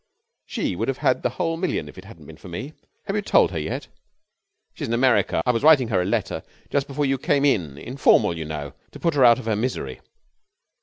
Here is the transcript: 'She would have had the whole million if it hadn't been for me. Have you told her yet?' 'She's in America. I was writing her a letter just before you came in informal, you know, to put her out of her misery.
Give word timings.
'She 0.47 0.75
would 0.75 0.87
have 0.87 0.97
had 0.97 1.21
the 1.21 1.29
whole 1.29 1.55
million 1.57 1.87
if 1.87 1.95
it 1.95 2.05
hadn't 2.05 2.25
been 2.25 2.35
for 2.35 2.47
me. 2.47 2.73
Have 3.05 3.15
you 3.15 3.21
told 3.21 3.51
her 3.51 3.59
yet?' 3.59 3.87
'She's 4.73 4.87
in 4.87 4.95
America. 4.95 5.43
I 5.45 5.51
was 5.51 5.61
writing 5.61 5.89
her 5.89 6.01
a 6.01 6.05
letter 6.05 6.41
just 6.71 6.87
before 6.87 7.05
you 7.05 7.19
came 7.19 7.45
in 7.45 7.77
informal, 7.77 8.35
you 8.35 8.45
know, 8.45 8.73
to 8.93 8.99
put 8.99 9.13
her 9.13 9.23
out 9.23 9.37
of 9.37 9.45
her 9.45 9.55
misery. 9.55 10.01